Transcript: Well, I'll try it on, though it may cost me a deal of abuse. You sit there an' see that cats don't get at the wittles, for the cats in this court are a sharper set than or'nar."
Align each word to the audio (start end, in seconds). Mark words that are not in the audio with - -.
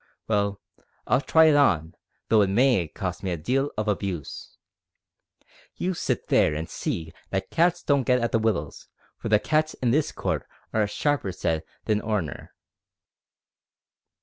Well, 0.27 0.59
I'll 1.05 1.21
try 1.21 1.45
it 1.45 1.55
on, 1.55 1.93
though 2.29 2.41
it 2.41 2.49
may 2.49 2.87
cost 2.87 3.21
me 3.21 3.29
a 3.29 3.37
deal 3.37 3.69
of 3.77 3.87
abuse. 3.87 4.57
You 5.75 5.93
sit 5.93 6.25
there 6.29 6.55
an' 6.55 6.65
see 6.65 7.13
that 7.29 7.51
cats 7.51 7.83
don't 7.83 8.01
get 8.01 8.19
at 8.19 8.31
the 8.31 8.39
wittles, 8.39 8.87
for 9.19 9.29
the 9.29 9.37
cats 9.37 9.75
in 9.75 9.91
this 9.91 10.11
court 10.11 10.47
are 10.73 10.81
a 10.81 10.87
sharper 10.87 11.31
set 11.31 11.65
than 11.85 12.01
or'nar." 12.01 12.51